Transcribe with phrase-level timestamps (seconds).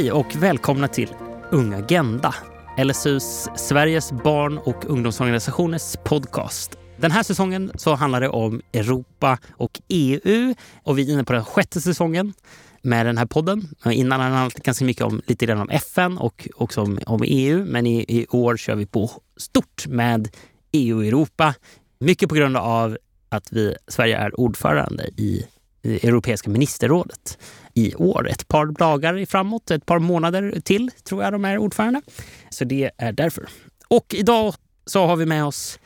[0.00, 1.08] Hej och välkomna till
[1.50, 2.34] Ung Agenda,
[2.84, 6.78] LSUs Sveriges barn och ungdomsorganisationers podcast.
[6.96, 11.32] Den här säsongen så handlar det om Europa och EU och vi är inne på
[11.32, 12.32] den sjätte säsongen
[12.82, 13.68] med den här podden.
[13.84, 17.22] Innan har det handlat ganska mycket om, lite grann om FN och också om, om
[17.26, 20.28] EU, men i, i, år kör vi på stort med
[20.72, 21.54] EU och Europa.
[21.98, 25.46] Mycket på grund av att vi, Sverige är ordförande i
[25.82, 27.38] Europeiska ministerrådet
[27.74, 28.28] i år.
[28.28, 32.02] Ett par dagar framåt, ett par månader till tror jag de är ordförande.
[32.50, 33.48] Så det är därför.
[33.88, 34.54] Och idag
[34.86, 35.78] så har vi med oss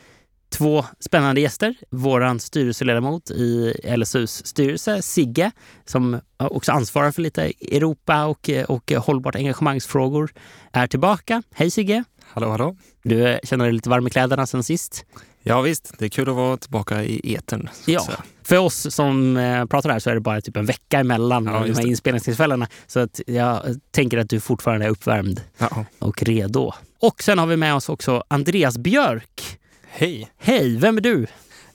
[0.55, 1.75] två spännande gäster.
[1.91, 5.51] Vår styrelseledamot i LSUs styrelse, Sigge,
[5.85, 10.31] som också ansvarar för lite Europa och, och hållbart engagemangsfrågor,
[10.73, 11.43] är tillbaka.
[11.55, 12.05] Hej Sigge!
[12.23, 12.77] Hallå, hallå!
[13.03, 15.05] Du känner dig lite varm i kläderna sen sist?
[15.43, 17.69] Ja visst, det är kul att vara tillbaka i etern.
[17.87, 18.07] Ja,
[18.43, 21.53] för oss som eh, pratar här så är det bara typ en vecka emellan ja,
[21.67, 22.67] de här inspelningstillfällena.
[22.87, 25.85] Så att jag tänker att du fortfarande är uppvärmd ja.
[25.99, 26.73] och redo.
[27.01, 29.59] Och sen har vi med oss också Andreas Björk.
[29.97, 30.31] Hej!
[30.39, 31.27] Hej, vem är du?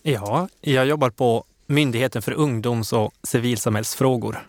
[0.02, 4.48] Ja, jag jobbar på Myndigheten för ungdoms och civilsamhällsfrågor.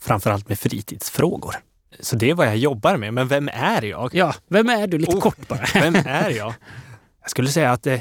[0.00, 1.54] Framförallt med fritidsfrågor.
[2.00, 3.14] Så det är vad jag jobbar med.
[3.14, 4.14] Men vem är jag?
[4.14, 4.98] Ja, vem är du?
[4.98, 5.66] Lite oh, kort bara.
[5.74, 6.54] vem är jag?
[7.20, 8.00] Jag skulle säga att eh,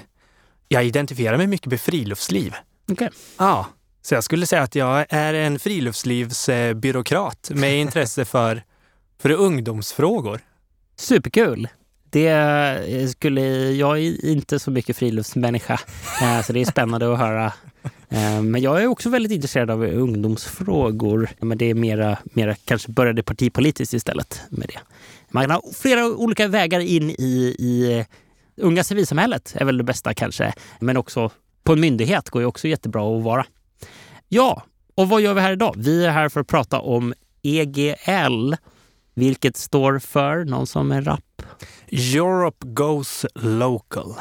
[0.68, 2.56] jag identifierar mig mycket med friluftsliv.
[2.92, 3.10] Okay.
[3.38, 3.68] Ja,
[4.02, 8.64] så jag skulle säga att jag är en friluftslivsbyråkrat med intresse för,
[9.22, 10.40] för ungdomsfrågor.
[10.96, 11.68] Superkul!
[12.18, 15.74] Det skulle, jag är inte så mycket friluftsmänniska,
[16.22, 17.54] eh, så det är spännande att höra.
[18.10, 21.30] Eh, men jag är också väldigt intresserad av ungdomsfrågor.
[21.40, 24.80] Men det är mera, mera kanske började partipolitiskt istället med det.
[25.32, 28.06] Man kan ha flera olika vägar in i, i
[28.62, 30.54] unga civilsamhället är väl det bästa kanske.
[30.80, 31.32] Men också
[31.64, 33.46] på en myndighet går ju också jättebra att vara.
[34.30, 34.64] Ja,
[34.96, 35.74] och vad gör vi här idag?
[35.78, 38.54] Vi är här för att prata om EGL,
[39.14, 41.42] vilket står för någon som är rapp.
[41.92, 44.14] Europe Goes Local.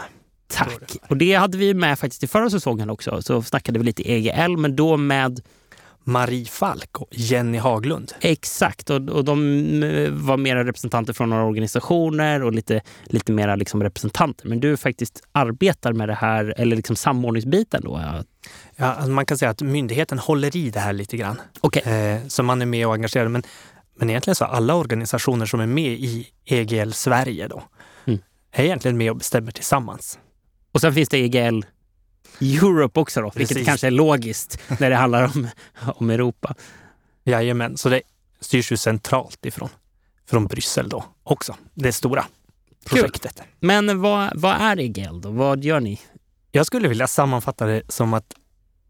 [0.48, 0.96] Tack!
[1.08, 3.22] Och det hade vi med faktiskt i förra säsongen också.
[3.22, 5.40] Så snackade vi lite EGL, men då med
[6.08, 8.12] Marie Falk och Jenny Haglund.
[8.20, 13.56] Exakt, och, och de eh, var mera representanter från några organisationer och lite, lite mera
[13.56, 14.48] liksom representanter.
[14.48, 18.02] Men du faktiskt arbetar med det här, eller liksom samordningsbiten då?
[18.76, 21.40] Ja, alltså man kan säga att myndigheten håller i det här lite grann.
[21.60, 21.92] Okay.
[21.92, 23.30] Eh, så man är med och engagerad.
[23.30, 23.42] Men,
[23.96, 27.62] men egentligen så alla organisationer som är med i EGL Sverige då,
[28.04, 28.20] mm.
[28.52, 30.18] är egentligen med och bestämmer tillsammans.
[30.72, 31.60] Och sen finns det EGL
[32.40, 33.50] Europe också då, Precis.
[33.50, 35.48] vilket kanske är logiskt när det handlar om,
[35.84, 36.54] om Europa.
[37.24, 38.02] Jajamän, så det
[38.40, 39.68] styrs ju centralt ifrån
[40.26, 42.24] från Bryssel då också, det stora
[42.84, 43.36] projektet.
[43.36, 43.44] Kul.
[43.60, 45.30] Men vad, vad är EGL då?
[45.30, 46.00] Vad gör ni?
[46.52, 48.34] Jag skulle vilja sammanfatta det som att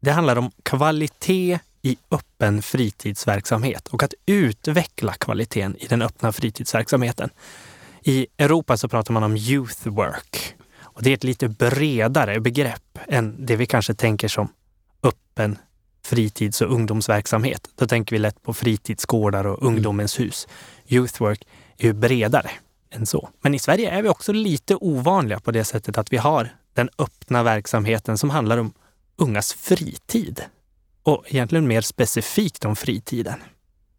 [0.00, 7.30] det handlar om kvalitet i öppen fritidsverksamhet och att utveckla kvaliteten i den öppna fritidsverksamheten.
[8.02, 12.98] I Europa så pratar man om youth work och det är ett lite bredare begrepp
[13.08, 14.48] än det vi kanske tänker som
[15.02, 15.58] öppen
[16.04, 17.68] fritids och ungdomsverksamhet.
[17.74, 20.48] Då tänker vi lätt på fritidsgårdar och ungdomens hus.
[20.88, 21.46] Youthwork
[21.78, 22.50] är ju bredare
[22.90, 23.28] än så.
[23.40, 26.88] Men i Sverige är vi också lite ovanliga på det sättet att vi har den
[26.98, 28.72] öppna verksamheten som handlar om
[29.16, 30.42] ungas fritid.
[31.06, 33.34] Och egentligen mer specifikt om fritiden.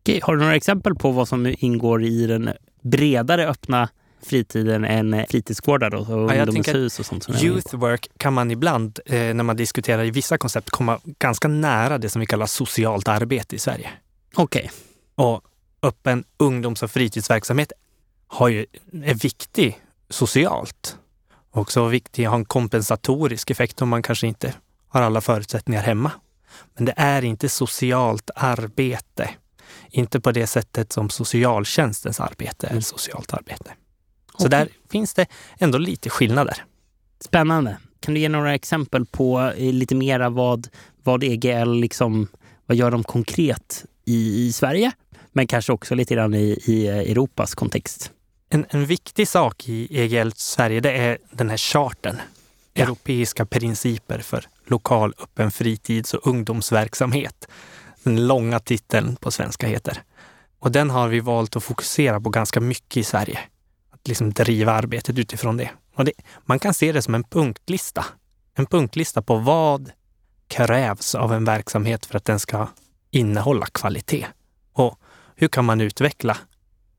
[0.01, 2.49] Okej, har du några exempel på vad som ingår i den
[2.81, 3.89] bredare öppna
[4.21, 7.29] fritiden än fritidsgårdar och ja, ungdomshus och sånt.
[7.43, 11.97] Youth work kan man ibland, eh, när man diskuterar i vissa koncept, komma ganska nära
[11.97, 13.89] det som vi kallar socialt arbete i Sverige.
[14.35, 14.59] Okej.
[14.59, 15.25] Okay.
[15.27, 15.43] Och
[15.81, 17.71] öppen ungdoms och fritidsverksamhet
[18.27, 18.65] har ju,
[19.03, 20.97] är viktig socialt.
[21.51, 24.53] Också viktig att ha en kompensatorisk effekt om man kanske inte
[24.87, 26.11] har alla förutsättningar hemma.
[26.75, 29.29] Men det är inte socialt arbete.
[29.89, 33.71] Inte på det sättet som socialtjänstens arbete är socialt arbete.
[34.37, 35.25] Så där finns det
[35.59, 36.63] ändå lite skillnader.
[37.19, 37.77] Spännande.
[37.99, 40.67] Kan du ge några exempel på eh, lite mera vad,
[41.03, 42.27] vad EGL liksom,
[42.65, 44.91] vad gör de konkret i, i Sverige?
[45.31, 48.11] Men kanske också lite grann i, i eh, Europas kontext.
[48.49, 52.17] En, en viktig sak i EGL Sverige det är den här charten.
[52.77, 52.83] Ja.
[52.83, 57.47] Europeiska principer för lokal öppen fritids och ungdomsverksamhet.
[58.03, 60.03] Den långa titeln på svenska heter.
[60.59, 63.39] Och den har vi valt att fokusera på ganska mycket i Sverige
[64.07, 65.69] liksom driva arbetet utifrån det.
[65.95, 66.11] Och det,
[66.45, 68.05] Man kan se det som en punktlista.
[68.55, 69.91] En punktlista på vad
[70.47, 72.67] krävs av en verksamhet för att den ska
[73.11, 74.27] innehålla kvalitet.
[74.73, 74.99] Och
[75.35, 76.37] hur kan man utveckla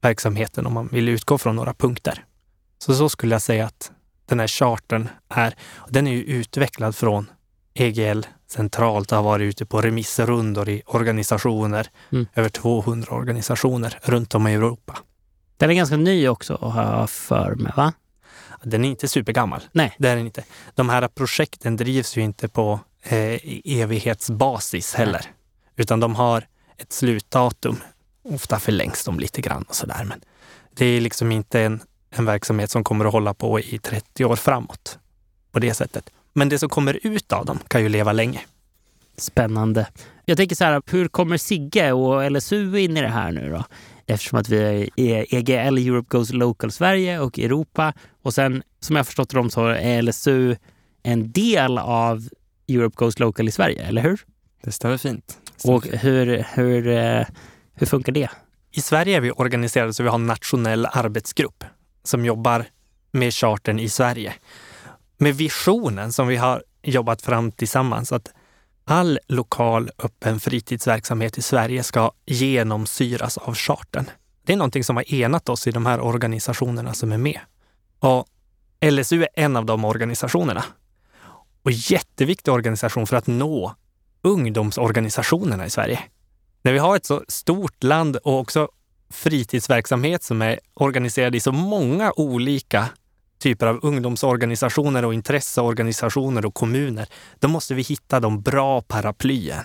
[0.00, 2.24] verksamheten om man vill utgå från några punkter?
[2.78, 3.92] Så så skulle jag säga att
[4.28, 5.54] den här charten är.
[5.88, 7.30] Den är ju utvecklad från
[7.74, 12.26] EGL centralt och har varit ute på remissrundor i organisationer, mm.
[12.34, 14.98] över 200 organisationer runt om i Europa.
[15.56, 17.92] Den är ganska ny också har jag för mig, va?
[18.62, 19.60] Den är inte supergammal.
[19.72, 19.94] Nej.
[19.98, 20.44] Det är den inte.
[20.74, 25.26] De här projekten drivs ju inte på eh, evighetsbasis heller,
[25.76, 26.44] utan de har
[26.76, 27.76] ett slutdatum.
[28.22, 30.20] Ofta förlängs de lite grann och sådär, men
[30.76, 31.80] det är liksom inte en,
[32.18, 34.98] en verksamhet som kommer att hålla på i 30 år framåt
[35.52, 36.10] på det sättet.
[36.32, 38.40] Men det som kommer ut av dem kan ju leva länge.
[39.16, 39.86] Spännande.
[40.24, 43.64] Jag tänker så här, hur kommer Sigge och LSU in i det här nu då?
[44.06, 47.92] Eftersom att vi är EGL, Europe Goes Local Sverige och Europa.
[48.22, 50.56] Och sen som jag förstått dem så är LSU
[51.02, 52.28] en del av
[52.68, 54.20] Europe Goes Local i Sverige, eller hur?
[54.62, 55.38] Det stämmer fint.
[55.56, 57.26] Stämmer Och hur, hur, eh,
[57.74, 58.30] hur funkar det?
[58.72, 61.64] I Sverige är vi organiserade så vi har en nationell arbetsgrupp
[62.08, 62.66] som jobbar
[63.12, 64.34] med chartern i Sverige.
[65.16, 68.32] Med visionen som vi har jobbat fram tillsammans att
[68.84, 74.10] all lokal öppen fritidsverksamhet i Sverige ska genomsyras av chartern.
[74.42, 77.40] Det är någonting som har enat oss i de här organisationerna som är med.
[77.98, 78.26] Och
[78.90, 80.64] LSU är en av de organisationerna.
[81.62, 83.74] Och jätteviktig organisation för att nå
[84.22, 86.00] ungdomsorganisationerna i Sverige.
[86.62, 88.68] När vi har ett så stort land och också
[89.10, 92.88] fritidsverksamhet som är organiserad i så många olika
[93.38, 97.08] typer av ungdomsorganisationer och intresseorganisationer och kommuner,
[97.38, 99.64] då måste vi hitta de bra paraplyen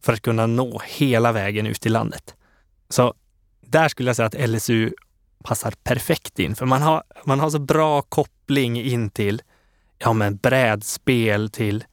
[0.00, 2.34] för att kunna nå hela vägen ut i landet.
[2.88, 3.14] Så
[3.60, 4.92] där skulle jag säga att LSU
[5.44, 9.42] passar perfekt in, för man har, man har så bra koppling in till
[9.98, 11.84] ja, men brädspel, till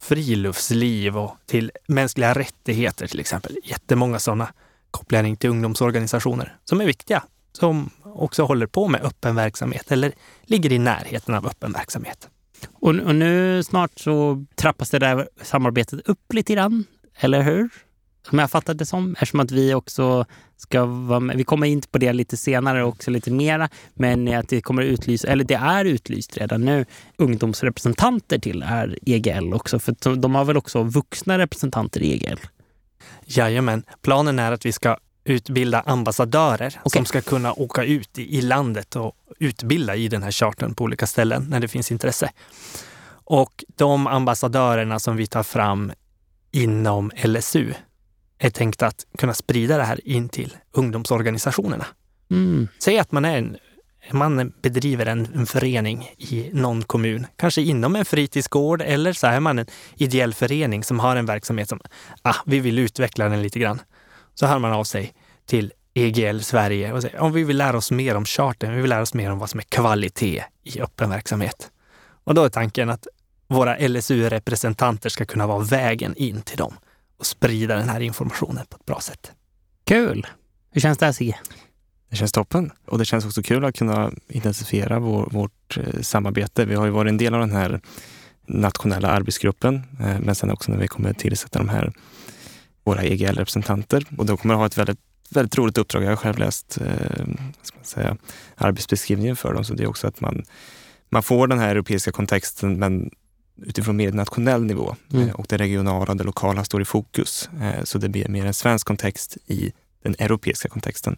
[0.00, 3.56] friluftsliv och till mänskliga rättigheter till exempel.
[3.64, 4.52] Jättemånga sådana
[4.94, 10.12] kopplingar till ungdomsorganisationer som är viktiga, som också håller på med öppen verksamhet eller
[10.42, 12.28] ligger i närheten av öppen verksamhet.
[12.72, 16.84] Och, och nu snart så trappas det där samarbetet upp lite grann,
[17.20, 17.70] eller hur?
[18.28, 20.26] Som jag fattar det som, eftersom att vi också
[20.56, 21.36] ska vara med.
[21.36, 25.28] Vi kommer in på det lite senare också lite mera, men att det kommer utlysa,
[25.28, 26.84] eller det är utlyst redan nu,
[27.16, 32.38] ungdomsrepresentanter till är EGL också, för de har väl också vuxna representanter i EGL?
[33.24, 36.90] Jajamän, planen är att vi ska utbilda ambassadörer Okej.
[36.92, 40.84] som ska kunna åka ut i, i landet och utbilda i den här chartern på
[40.84, 42.30] olika ställen när det finns intresse.
[43.24, 45.92] Och de ambassadörerna som vi tar fram
[46.50, 47.74] inom LSU
[48.38, 51.86] är tänkt att kunna sprida det här in till ungdomsorganisationerna.
[52.30, 52.68] Mm.
[52.78, 53.56] Säg att man, är en,
[54.12, 59.40] man bedriver en, en förening i någon kommun, kanske inom en fritidsgård eller så är
[59.40, 59.66] man en
[59.96, 61.80] ideell förening som har en verksamhet som,
[62.22, 63.80] ah, vi vill utveckla den lite grann.
[64.34, 65.14] Så hör man av sig
[65.46, 68.90] till EGL Sverige och säger, om vi vill lära oss mer om charten, vi vill
[68.90, 71.70] lära oss mer om vad som är kvalitet i öppen verksamhet.
[72.24, 73.06] Och då är tanken att
[73.48, 76.76] våra LSU-representanter ska kunna vara vägen in till dem
[77.18, 79.32] och sprida den här informationen på ett bra sätt.
[79.84, 80.26] Kul!
[80.70, 81.38] Hur känns det här Sigge?
[82.14, 82.70] Det känns toppen.
[82.86, 86.64] Och det känns också kul att kunna intensifiera vår, vårt eh, samarbete.
[86.64, 87.80] Vi har ju varit en del av den här
[88.46, 91.92] nationella arbetsgruppen, eh, men sen också när vi kommer tillsätta de här
[92.84, 94.06] våra EGL-representanter.
[94.18, 94.98] Och då kommer jag ha ett väldigt,
[95.30, 96.02] väldigt roligt uppdrag.
[96.02, 97.24] Jag har själv läst eh,
[97.62, 98.16] ska man säga,
[98.56, 100.44] arbetsbeskrivningen för dem, så det är också att man,
[101.08, 103.10] man får den här europeiska kontexten, men
[103.62, 104.96] utifrån mer nationell nivå.
[105.12, 105.28] Mm.
[105.28, 107.50] Eh, Och det regionala och det lokala står i fokus.
[107.84, 109.72] Så det blir mer en svensk kontext i
[110.02, 111.16] den europeiska kontexten.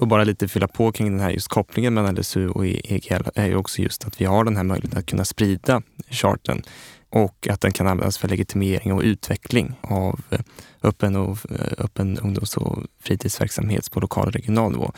[0.00, 3.46] Och bara lite fylla på kring den här just kopplingen mellan LSU och EGL är
[3.46, 6.62] ju också just att vi har den här möjligheten att kunna sprida charten
[7.10, 10.40] och att den kan användas för legitimering och utveckling av eh,
[10.82, 14.92] öppen, och, eh, öppen ungdoms och fritidsverksamhet på lokal och regional nivå.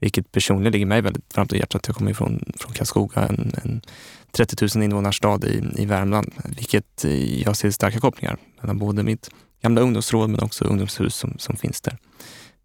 [0.00, 1.86] Vilket personligen ligger mig väldigt varmt om hjärtat.
[1.86, 3.80] Jag kommer från, från Karlskoga, en, en
[4.32, 9.30] 30 000 invånarstad i, i Värmland, vilket eh, jag ser starka kopplingar mellan både mitt
[9.62, 11.98] gamla ungdomsråd men också ungdomshus som, som finns där.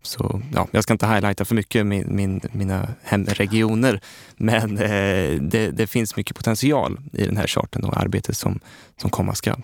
[0.01, 3.99] Så ja, jag ska inte highlighta för mycket min, min, mina hemregioner,
[4.37, 8.59] men eh, det, det finns mycket potential i den här charten och arbetet som,
[9.01, 9.61] som komma skall.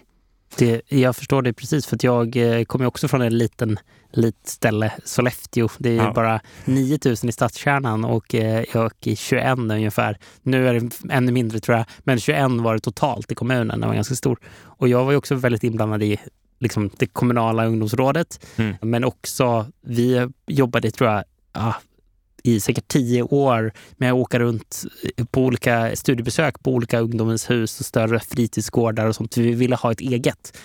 [0.57, 3.79] Det, jag förstår det precis, för jag eh, kommer också från en liten
[4.11, 5.69] litet ställe, Sollefteå.
[5.77, 6.13] Det är Ja.
[6.13, 10.17] bara 9000 i stadskärnan och eh, jag är 21 ungefär.
[10.41, 13.79] Nu är det ännu mindre tror jag, men 21 var det totalt i kommunen.
[13.79, 14.39] Den var ganska stor.
[14.57, 16.19] Och jag var också väldigt inblandad i
[16.59, 18.75] liksom, det kommunala ungdomsrådet, Mm.
[18.81, 21.23] men också vi jobbade, tror jag,
[21.53, 21.75] ja,
[22.43, 24.83] i säkert tio år med att åka runt
[25.31, 29.37] på olika studiebesök på olika ungdomens hus och större fritidsgårdar och sånt.
[29.37, 30.57] Vi ville ha ett eget.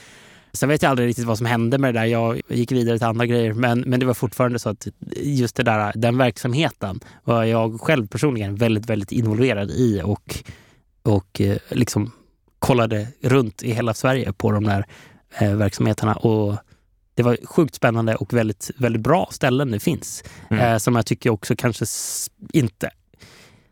[0.52, 2.06] Sen vet jag aldrig riktigt vad som hände med det där.
[2.06, 3.52] Jag gick vidare till andra grejer.
[3.52, 8.06] Men, men det var fortfarande så att just det där, den verksamheten var jag själv
[8.06, 10.36] personligen väldigt, väldigt involverad i och,
[11.02, 12.12] och eh, liksom
[12.58, 14.84] kollade runt i hela Sverige på de där eh,
[15.40, 16.14] verksamheterna.
[16.14, 16.56] Och
[17.14, 20.24] det var sjukt spännande och väldigt, väldigt bra ställen det finns.
[20.50, 20.64] Mm.
[20.64, 21.84] Eh, som jag tycker också kanske
[22.52, 22.90] inte...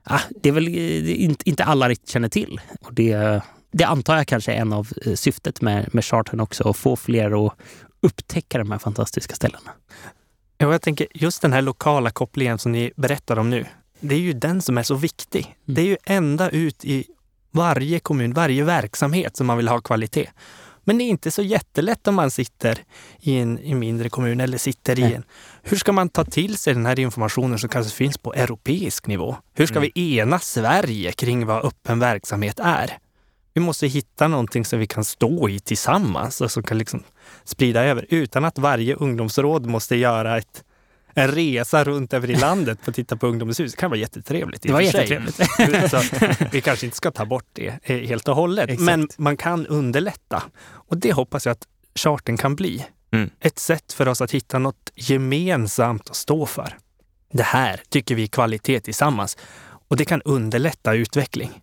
[0.03, 2.61] Ah, det är väl eh, inte, inte alla riktigt känner till.
[2.81, 3.41] Och det,
[3.73, 6.97] det antar jag kanske är en av eh, syftet med, med chartern också, att få
[6.97, 7.53] fler att
[8.01, 9.71] upptäcka de här fantastiska ställena.
[10.59, 13.67] Ja, jag tänker just den här lokala kopplingen som ni berättar om nu.
[14.01, 15.57] Det är ju den som är så viktig.
[15.65, 17.05] Det är ju ända ut i
[17.51, 20.31] varje kommun, varje verksamhet som man vill ha kvalitet.
[20.91, 22.79] Men det är inte så jättelätt om man sitter
[23.21, 25.25] i en, i en mindre kommun eller sitter i en.
[25.63, 29.37] Hur ska man ta till sig den här informationen som kanske finns på europeisk nivå?
[29.55, 32.99] Hur ska vi ena Sverige kring vad öppen verksamhet är?
[33.55, 37.03] Vi måste hitta någonting som vi kan stå i tillsammans och som kan liksom
[37.45, 40.65] sprida över utan att varje ungdomsråd måste göra ett,
[41.15, 43.73] en resa runt över i landet för att titta på Ungdomens hus.
[43.73, 44.63] Det kan vara jättetrevligt.
[44.63, 45.37] Det var jättetrevligt.
[45.91, 46.01] Så
[46.53, 48.87] vi kanske inte ska ta bort det eh, helt och hållet, Exakt.
[48.87, 50.43] men man kan underlätta.
[50.63, 52.87] Och det hoppas jag att charten kan bli.
[53.13, 53.31] Mm.
[53.41, 56.77] Ett sätt för oss att hitta något gemensamt att stå för.
[57.33, 59.37] Det här tycker vi är kvalitet tillsammans
[59.89, 61.61] och det kan underlätta utveckling.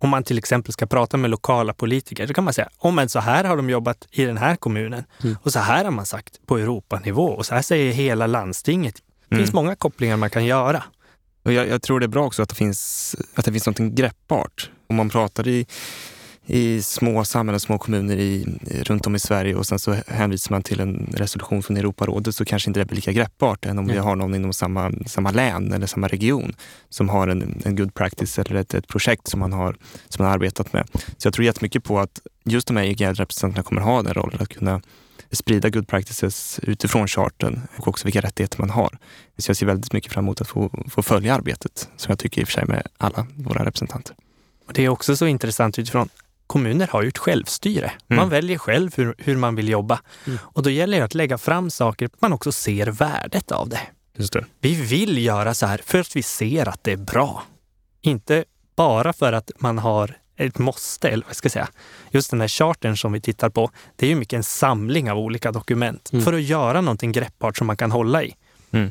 [0.00, 3.08] Om man till exempel ska prata med lokala politiker, då kan man säga, om men
[3.08, 5.36] så här har de jobbat i den här kommunen Mm.
[5.42, 8.94] och så här har man sagt på Europanivå och så här säger hela landstinget.
[9.28, 9.64] Det finns Mm.
[9.64, 10.82] många kopplingar man kan göra.
[11.44, 13.78] Och jag, jag tror det är bra också att det finns, att det finns något
[13.78, 14.70] greppbart.
[14.88, 15.66] Om man pratar i,
[16.50, 18.46] i små samhällen, små kommuner i,
[18.82, 22.44] runt om i Sverige och sen så hänvisar man till en resolution från Europarådet så
[22.44, 24.02] kanske inte det blir lika greppbart än om vi Nej.
[24.02, 26.54] har någon inom samma, samma län eller samma region
[26.88, 29.76] som har en, en good practice eller ett, ett projekt som man, har,
[30.08, 30.88] som man har arbetat med.
[31.18, 34.48] Så jag tror jättemycket på att just de här EGL-representanterna kommer ha den rollen att
[34.48, 34.82] kunna
[35.30, 38.98] sprida good practices utifrån charten och också vilka rättigheter man har.
[39.38, 42.40] Så jag ser väldigt mycket fram emot att få, få följa arbetet som jag tycker
[42.40, 44.16] i och för sig med alla våra representanter.
[44.66, 46.08] Och det är också så intressant utifrån
[46.48, 47.92] kommuner har ju ett självstyre.
[48.06, 48.28] Man Mm.
[48.30, 50.00] väljer själv hur, hur man vill jobba.
[50.26, 50.38] Mm.
[50.42, 53.80] Och då gäller det att lägga fram saker man också ser värdet av det.
[54.32, 54.44] Det.
[54.60, 57.42] Vi vill göra så här för att vi ser att det är bra.
[58.00, 58.44] Inte
[58.76, 61.68] bara för att man har ett måste, eller vad ska jag säga.
[62.10, 65.18] Just den här chartern som vi tittar på, det är ju mycket en samling av
[65.18, 66.24] olika dokument Mm.
[66.24, 68.34] för att göra någonting greppbart som man kan hålla i.
[68.70, 68.90] Mm.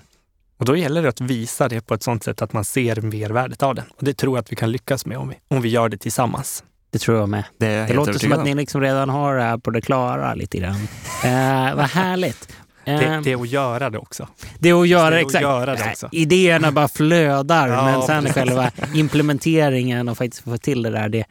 [0.58, 3.64] Och då gäller det att visa det på ett sådant sätt att man ser mervärdet
[3.64, 3.86] av den.
[3.98, 5.98] Och det tror jag att vi kan lyckas med om vi, om vi gör det
[5.98, 6.64] tillsammans.
[6.98, 7.44] Det tror jag med.
[7.58, 8.58] Det, Det låter som att ni om.
[8.58, 10.88] liksom redan har det här på det klara lite grann.
[11.24, 12.50] Eh, vad härligt.
[12.86, 14.27] Eh, Det, det är att göra det också.
[14.60, 15.42] Det är att göra, Det är att exakt.
[15.42, 16.10] göra det också.
[16.12, 18.34] Idéerna bara flödar, Ja, men sen precis.
[18.34, 21.24] själva implementeringen och faktiskt få till det där, det,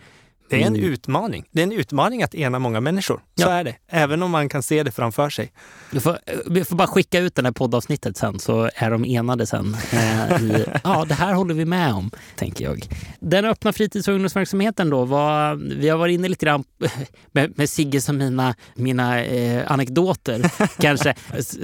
[0.51, 0.93] Det är en Mm.
[0.93, 1.45] utmaning.
[1.51, 3.17] Det är en utmaning att ena många människor.
[3.17, 3.51] Så Ja.
[3.53, 3.75] är det.
[3.89, 5.53] Även om man kan se det framför sig.
[5.91, 9.47] vi, får, vi får bara skicka ut det här poddavsnittet sen så är de enade
[9.47, 9.77] sen.
[9.93, 12.89] Eh, i, ja, det här håller vi med om, tänker jag.
[13.21, 16.65] Den öppna fritids och ungdomsverksamheten då, var, vi har varit inne lite grann
[17.33, 20.51] med, med Sigges och mina, mina eh, anekdoter
[20.81, 21.15] kanske.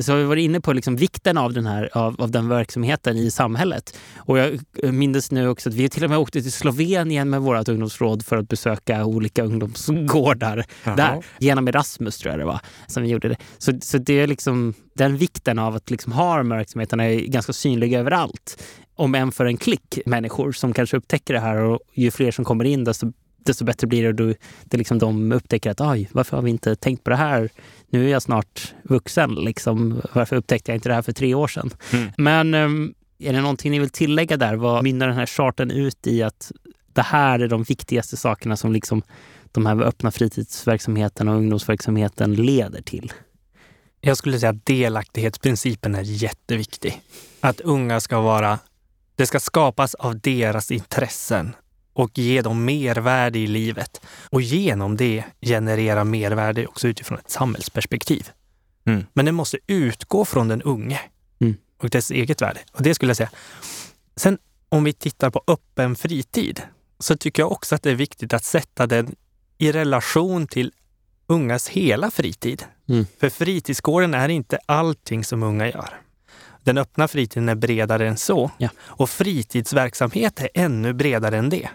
[0.00, 3.16] Så har vi varit inne på liksom vikten av den, här, av, av den verksamheten
[3.16, 3.98] i samhället.
[4.16, 4.60] Och jag
[4.94, 8.36] minns nu också att vi till och med åkte till Slovenien med vårt ungdomsråd för
[8.36, 8.71] att besöka
[9.04, 10.96] olika ungdomsgårdar Jaha.
[10.96, 11.24] där.
[11.38, 13.36] Genom Erasmus tror jag det var som vi gjorde det.
[13.58, 17.20] Så, så det är liksom den vikten av att liksom ha de här verksamheterna är
[17.20, 18.62] ganska synlig överallt.
[18.94, 22.44] Om än för en klick människor som kanske upptäcker det här och ju fler som
[22.44, 23.12] kommer in desto,
[23.44, 24.08] desto bättre blir det.
[24.08, 27.16] Och då, det liksom de upptäcker att oj, varför har vi inte tänkt på det
[27.16, 27.50] här?
[27.90, 29.34] Nu är jag snart vuxen.
[29.34, 30.00] Liksom.
[30.12, 31.70] Varför upptäckte jag inte det här för tre år sedan?
[31.92, 32.12] Mm.
[32.16, 34.54] Men ehm, är det någonting ni vill tillägga där?
[34.54, 36.52] Vad mynnar den här charten ut i att
[36.94, 39.02] det här är de viktigaste sakerna som liksom
[39.52, 43.12] de här öppna fritidsverksamheten och ungdomsverksamheten leder till?
[44.00, 47.02] Jag skulle säga att delaktighetsprincipen är jätteviktig.
[47.40, 48.58] Att unga ska vara...
[49.16, 51.54] Det ska skapas av deras intressen
[51.92, 54.00] och ge dem mervärde i livet.
[54.30, 58.30] Och genom det generera mervärde också utifrån ett samhällsperspektiv.
[58.86, 59.04] Mm.
[59.12, 61.00] Men det måste utgå från den unge
[61.40, 61.56] Mm.
[61.78, 62.60] och dess eget värde.
[62.72, 63.30] Och det skulle jag säga.
[64.16, 66.62] Sen om vi tittar på öppen fritid
[67.02, 69.14] så tycker jag också att det är viktigt att sätta den
[69.58, 70.72] i relation till
[71.26, 72.64] ungas hela fritid.
[72.88, 73.06] Mm.
[73.18, 76.00] För fritidsgården är inte allting som unga gör.
[76.62, 78.50] Den öppna fritiden är bredare än så.
[78.58, 78.68] Ja.
[78.78, 81.68] Och fritidsverksamhet är ännu bredare än det.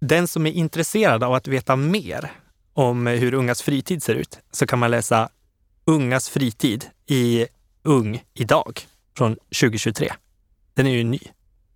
[0.00, 2.32] Den som är intresserad av att veta mer
[2.72, 5.28] om hur ungas fritid ser ut så kan man läsa
[5.84, 7.46] Ungas fritid i
[7.82, 8.80] Ung idag
[9.16, 10.12] från 2023.
[10.74, 11.18] Den är ju ny.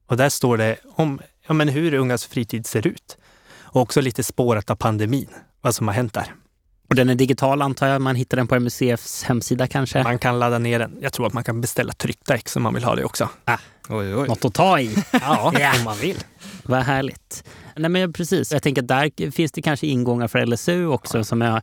[0.07, 3.19] Och där står det om ja, men hur ungas fritid ser ut.
[3.63, 5.29] Och också lite spåret av pandemin,
[5.61, 6.35] vad som har hänt där.
[6.89, 8.03] Och den är digital antar jag.
[8.03, 10.03] Man hittar den på MUCFs hemsida kanske.
[10.03, 10.99] Man kan ladda ner den.
[11.01, 13.29] Jag tror att man kan beställa tryckta ex om man vill ha det också.
[13.89, 14.29] Oj, oj.
[14.29, 14.95] Något att ta i.
[15.13, 15.73] Ja, Ja.
[15.79, 16.17] om man vill.
[16.63, 17.45] Vad härligt.
[17.77, 18.53] Nej, men precis.
[18.53, 21.25] Jag tänker att där finns det kanske ingångar för LSU också ja.
[21.25, 21.63] som är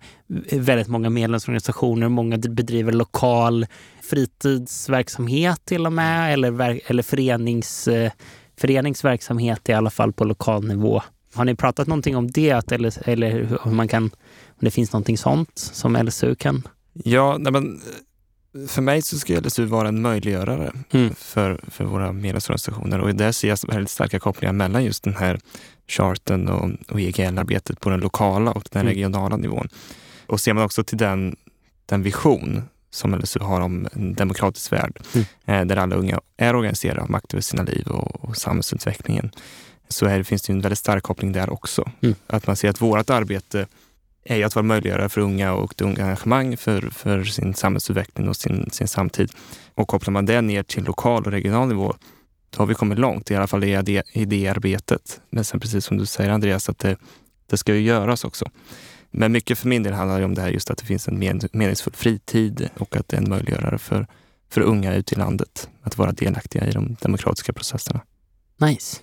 [0.52, 2.10] väldigt många medlemsorganisationer.
[2.10, 3.68] Många bedriver lokal
[4.10, 8.12] fritidsverksamhet till och med eller, eller förenings, eh,
[8.58, 11.02] föreningsverksamhet i alla fall på lokal nivå.
[11.34, 14.94] Har ni pratat någonting om det att, eller, eller hur man kan, om det finns
[14.94, 16.68] någonting sånt som LSU kan?
[16.94, 17.82] Ja, nej men,
[18.68, 21.16] för mig så ska LSU vara en möjliggörare mm.
[21.16, 25.40] för, för våra medlemsorganisationer och där ser jag väldigt starka kopplingar mellan just den här
[25.88, 28.94] charten och, och EGL-arbetet på den lokala och den mm.
[28.94, 29.70] regionala nivån.
[30.28, 31.36] Och ser man också till den,
[31.86, 32.62] den vision
[32.98, 35.28] som LSU har om en demokratisk värld mm.
[35.46, 39.32] eh, där alla unga är organiserade, har makt över sina liv och, och samhällsutvecklingen.
[39.90, 41.92] Så här finns det en väldigt stark koppling där också.
[42.02, 42.16] Mm.
[42.28, 43.68] Att man ser att vårt arbete
[44.24, 48.36] är att vara möjliggörare för unga och det unga engagemang för, för sin samhällsutveckling och
[48.36, 49.32] sin, sin samtid.
[49.76, 51.96] Och kopplar man det ner till lokal och regional nivå,
[52.50, 55.22] då har vi kommit långt, i alla fall i idéarbetet.
[55.30, 56.98] Men sen precis som du säger Andreas, att det,
[57.50, 58.50] det ska ju göras också.
[59.12, 61.20] Men mycket för min del handlar det om det här just att det finns en
[61.52, 64.08] meningsfull fritid och att det är en möjliggörare för,
[64.50, 68.02] för unga ute i landet att vara delaktiga i de demokratiska processerna.
[68.58, 68.98] Nice.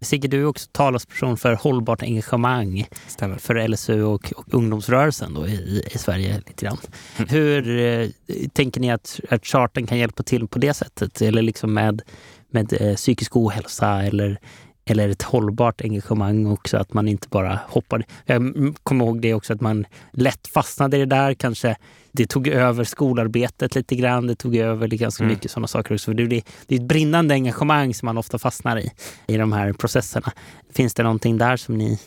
[0.00, 3.36] Sigge, du är också talesperson för hållbart engagemang Stämmer.
[3.36, 6.36] för LSU och, och ungdomsrörelsen då i, i Sverige.
[6.36, 6.78] lite grann.
[7.16, 7.28] Mm.
[7.28, 8.08] Hur eh,
[8.52, 11.22] tänker ni att, att charten kan hjälpa till på det sättet?
[11.22, 12.02] Eller liksom med,
[12.50, 14.38] med eh, psykisk ohälsa eller
[14.86, 18.04] eller ett hållbart engagemang också, att man inte bara hoppar.
[18.24, 21.76] Jag kommer ihåg det också att man lätt fastnade i det där, kanske
[22.12, 25.34] det tog över skolarbetet lite grann, det tog över ganska mm.
[25.34, 26.12] mycket sådana saker också.
[26.12, 28.90] Det, det är ett brinnande engagemang som man ofta fastnar i,
[29.26, 30.32] i de här processerna.
[30.74, 32.00] Finns det någonting där som ni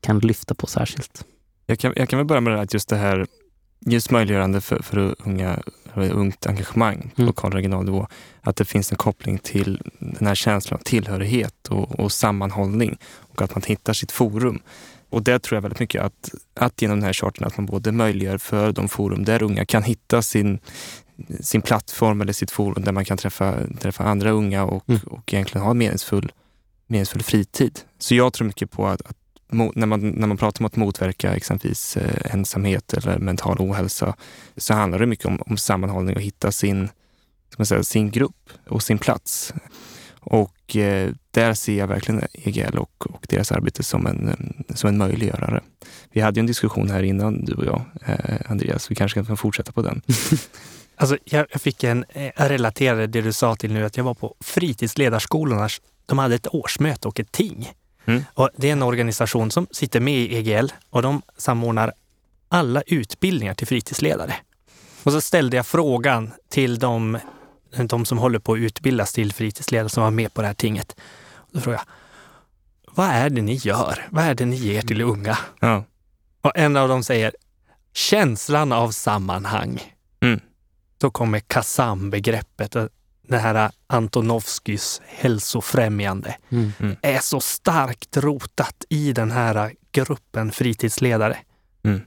[0.00, 1.24] kan lyfta på särskilt?
[1.66, 3.26] Jag kan, jag kan väl börja med det att just det här
[3.80, 5.62] just möjliggörande för, för unga,
[5.96, 7.26] för ungt engagemang på mm.
[7.26, 8.06] lokal och regional nivå.
[8.40, 13.42] Att det finns en koppling till den här känslan av tillhörighet och, och sammanhållning och
[13.42, 14.58] att man hittar sitt forum.
[15.10, 17.92] Och det tror jag väldigt mycket att, att genom den här charten att man både
[17.92, 20.58] möjliggör för de forum där unga kan hitta sin,
[21.40, 25.00] sin plattform eller sitt forum där man kan träffa, träffa andra unga och, mm.
[25.06, 26.32] och egentligen ha en meningsfull,
[26.86, 27.80] meningsfull fritid.
[27.98, 29.16] Så jag tror mycket på att, att
[29.48, 34.16] när, man, när man pratar om att motverka exempelvis eh, ensamhet eller mental ohälsa
[34.56, 36.88] så handlar det mycket om, om sammanhållning och hitta sin,
[37.50, 39.54] ska man säga, sin grupp och sin plats.
[40.20, 44.36] Och eh, där ser jag verkligen EGL och, och deras arbete som en,
[44.74, 45.62] som en möjliggörare.
[46.12, 48.90] Vi hade ju en diskussion här innan, du och jag, eh, Andreas.
[48.90, 50.02] Vi kanske kan fortsätta på den.
[50.96, 54.04] alltså, jag, jag fick en, eh, jag relaterade det du sa till nu, att jag
[54.04, 55.68] var på fritidsledarskolorna.
[56.06, 57.72] De hade ett årsmöte och ett ting.
[58.06, 58.24] Mm.
[58.34, 61.92] Och det är en organisation som sitter med i EGL och de samordnar
[62.48, 64.34] alla utbildningar till fritidsledare.
[65.02, 67.18] Och så ställde jag frågan till de,
[67.88, 70.96] de som håller på att utbildas till fritidsledare som var med på det här tinget.
[71.52, 71.92] Då frågade jag,
[72.94, 74.06] vad är det ni gör?
[74.10, 75.38] Vad är det ni ger till unga?
[75.60, 75.84] Ja.
[76.40, 77.32] Och en av dem säger,
[77.92, 79.94] känslan av sammanhang.
[80.20, 80.40] Mm.
[80.98, 82.76] Då kommer KASAM-begreppet
[83.28, 86.72] det här Antonovskys hälsofrämjande mm.
[86.80, 86.96] Mm.
[87.02, 91.36] är så starkt rotat i den här gruppen fritidsledare.
[91.84, 92.00] Mm.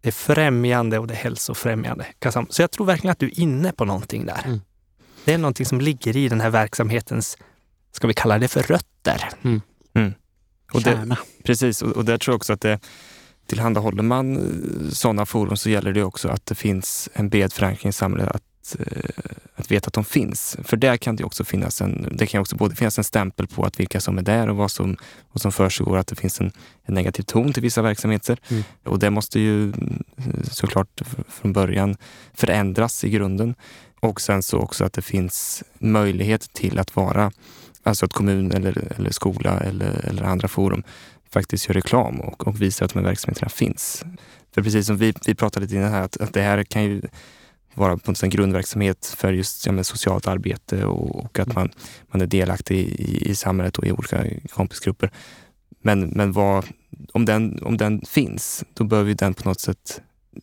[0.00, 2.06] Det är främjande och det är hälsofrämjande.
[2.48, 4.42] Så jag tror verkligen att du är inne på någonting där.
[4.44, 4.60] Mm.
[5.24, 7.38] Det är någonting som ligger i den här verksamhetens,
[7.92, 9.28] ska vi kalla det för rötter?
[9.42, 9.60] Mm.
[9.94, 10.14] Mm.
[10.72, 12.80] Och det, precis, och, och där tror jag också att det
[13.46, 17.90] tillhandahåller man eh, sådana forum så gäller det också att det finns en bred förankring
[17.90, 18.28] i samhället.
[18.28, 18.42] Att
[18.78, 19.10] Eh,
[19.68, 20.56] att, veta att de finns.
[20.64, 23.64] För där kan det också finnas en, det kan också både finnas en stämpel på
[23.64, 24.96] att vilka som är där och vad som,
[25.32, 26.52] vad som försiggår, att det finns en,
[26.84, 28.38] en negativ ton till vissa verksamheter.
[28.48, 28.64] Mm.
[28.84, 31.96] Och det måste ju eh, såklart från början
[32.34, 33.54] förändras i grunden.
[34.00, 37.32] Och sen så också att det finns möjlighet till att vara,
[37.82, 40.82] alltså att kommun eller, eller skola eller, eller andra forum
[41.30, 44.04] faktiskt gör reklam och, och visar att de här verksamheterna finns.
[44.54, 47.02] För precis som vi, vi pratade lite innan här, att, att det här kan ju
[47.74, 51.70] vara på en grundverksamhet för just ja, socialt arbete och, och, att man,
[52.08, 55.10] man är delaktig i, i samhället och i olika kompisgrupper.
[55.82, 56.64] Men, men vad,
[57.12, 60.00] om, den, om den finns, då behöver den på något sätt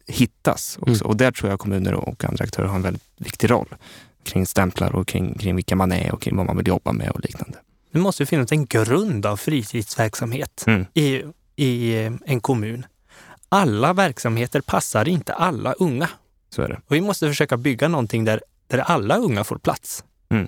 [0.07, 1.03] hittas också.
[1.03, 1.07] Mm.
[1.07, 3.75] Och där tror jag kommuner och andra aktörer har en väldigt viktig roll
[4.23, 7.09] kring stämplar och kring, kring vilka man är och kring vad man vill jobba med
[7.09, 7.57] och liknande.
[7.91, 10.85] Det måste finnas en grund av fritidsverksamhet mm.
[10.93, 11.23] i,
[11.55, 12.85] i en kommun.
[13.49, 16.09] Alla verksamheter passar inte alla unga.
[16.55, 16.81] Så är det.
[16.87, 20.03] Och vi måste försöka bygga någonting där, där alla unga får plats.
[20.29, 20.47] Mm.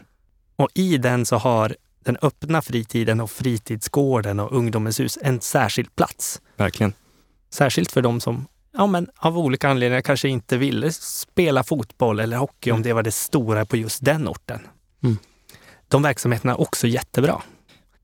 [0.55, 5.95] Och i den så har den öppna fritiden och fritidsgården och ungdomens hus en särskild
[5.95, 6.41] plats.
[6.55, 6.93] Verkligen.
[7.49, 12.37] Särskilt för de som ja, men av olika anledningar kanske inte ville spela fotboll eller
[12.37, 12.75] hockey mm.
[12.79, 14.59] om det var det stora på just den orten.
[15.03, 15.17] Mm.
[15.87, 17.41] De verksamheterna är också jättebra.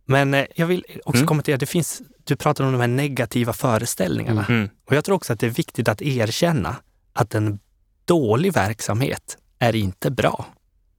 [0.06, 1.28] Men eh, jag vill också Mm.
[1.28, 4.46] kommentera, det finns, du pratar om de här negativa föreställningarna.
[4.50, 4.70] Mm.
[4.86, 6.76] Och jag tror också att det är viktigt att erkänna
[7.14, 7.60] att en
[8.06, 10.46] dålig verksamhet är inte bra.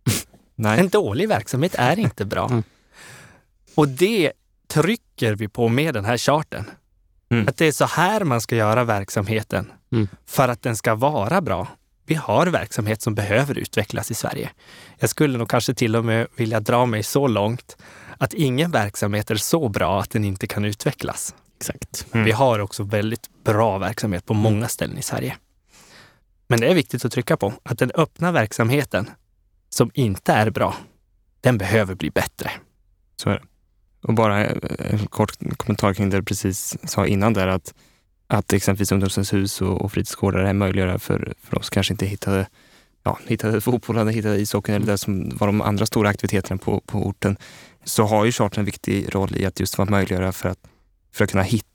[0.54, 0.80] Nej.
[0.80, 2.46] En dålig verksamhet är inte bra.
[2.46, 2.62] Mm.
[3.74, 4.32] Och det
[4.68, 6.70] trycker vi på med den här charten.
[7.30, 7.48] Mm.
[7.48, 10.08] Att det är så här man ska göra verksamheten Mm.
[10.26, 11.68] för att den ska vara bra.
[12.06, 14.50] Vi har verksamhet som behöver utvecklas i Sverige.
[14.98, 17.76] Jag skulle nog kanske till och med vilja dra mig så långt
[18.18, 21.34] att ingen verksamhet är så bra att den inte kan utvecklas.
[21.56, 22.06] Exakt.
[22.12, 22.24] Mm.
[22.24, 25.36] Vi har också väldigt bra verksamhet på många ställen i Sverige.
[26.54, 29.10] Men det är viktigt att trycka på att den öppna verksamheten
[29.68, 30.76] som inte är bra,
[31.40, 32.50] den behöver bli bättre.
[33.16, 33.42] Så är det.
[34.08, 34.56] Och bara eh,
[34.90, 37.74] en kort kommentar kring det du precis sa innan där att,
[38.26, 42.46] att exempelvis Ungdomens hus och, och fritidsgårdar är möjliggöra för, för oss kanske inte hittade,
[43.02, 47.06] ja, hittade fotbollen, hittade ishockeyn eller det som var de andra stora aktiviteterna på, på
[47.06, 47.36] orten.
[47.84, 50.58] Så har ju chartern en viktig roll i att just vara möjliggöra för att,
[51.12, 51.73] för att kunna hitta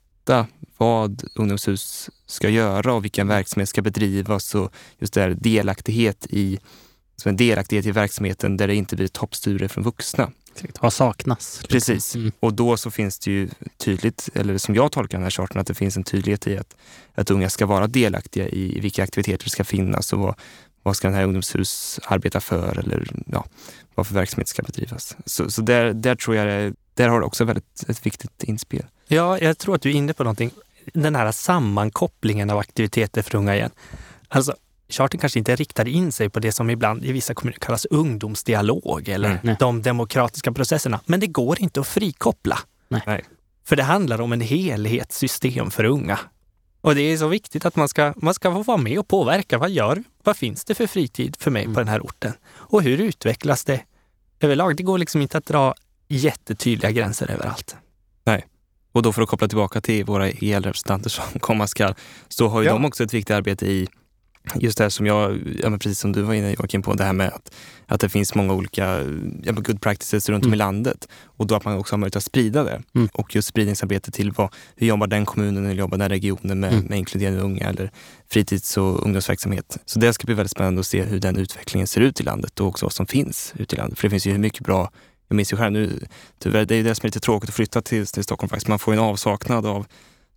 [0.76, 6.58] vad ungdomshus ska göra och vilken verksamhet ska bedrivas och just det här delaktighet i,
[7.16, 10.30] som en delaktighet i verksamheten där det inte blir toppstyre från vuxna.
[10.54, 10.82] Exakt.
[10.82, 11.58] Vad saknas?
[11.62, 11.68] liksom?
[11.68, 12.14] Precis.
[12.14, 12.32] Mm.
[12.40, 15.66] Och då så finns det ju tydligt, eller som jag tolkar den här charten, att
[15.66, 16.76] det finns en tydlighet i att,
[17.14, 20.34] att unga ska vara delaktiga i vilka aktiviteter det ska finnas och vad,
[20.82, 23.44] vad ska den här ungdomshus arbeta för eller ja,
[23.94, 25.16] vad för verksamhet ska bedrivas.
[25.24, 28.86] Så, så där, där tror jag det, där har det också väldigt ett viktigt inspel.
[29.12, 30.50] Ja, jag tror att du är inne på någonting.
[30.94, 33.70] Den här sammankopplingen av aktiviteter för unga igen.
[34.28, 34.54] Alltså,
[34.88, 39.08] charten kanske inte riktar in sig på det som ibland i vissa kommuner kallas ungdomsdialog
[39.08, 39.40] eller Mm.
[39.42, 39.56] Nej.
[39.60, 41.00] de demokratiska processerna.
[41.06, 42.58] Men det går inte att frikoppla.
[42.88, 43.02] Nej.
[43.06, 43.24] Nej.
[43.64, 46.18] För det handlar om en helhetssystem för unga.
[46.80, 49.58] Och det är så viktigt att man ska, man ska få vara med och påverka.
[49.58, 51.74] Vad gör Vad finns det för fritid för mig Mm.
[51.74, 52.32] på den här orten?
[52.52, 53.80] Och hur utvecklas det
[54.40, 54.76] överlag?
[54.76, 55.74] Det går liksom inte att dra
[56.08, 57.76] jättetydliga gränser överallt.
[58.92, 61.94] Och då för att koppla tillbaka till våra EL-representanter som komma skall,
[62.28, 62.72] så har ju Ja.
[62.72, 63.88] de också ett viktigt arbete i
[64.54, 67.04] just det här som jag, ja men precis som du var inne Joakim på, det
[67.04, 67.52] här med att,
[67.86, 69.00] att det finns många olika
[69.42, 70.54] ja, good practices runt om Mm.
[70.54, 72.82] i landet och då att man också har möjlighet att sprida det.
[72.94, 73.08] Mm.
[73.12, 76.84] Och just spridningsarbete till vad, hur jobbar den kommunen, hur jobbar den regionen med, Mm.
[76.84, 77.90] med inkluderande unga eller
[78.30, 79.78] fritids och ungdomsverksamhet.
[79.86, 82.60] Så det ska bli väldigt spännande att se hur den utvecklingen ser ut i landet
[82.60, 83.98] och också vad som finns ute i landet.
[83.98, 84.90] För det finns ju hur mycket bra
[85.30, 86.00] jag minns ju själv nu,
[86.38, 88.68] tyvärr, det är ju det som är lite tråkigt att flytta till, till Stockholm faktiskt.
[88.68, 89.86] Man får en avsaknad av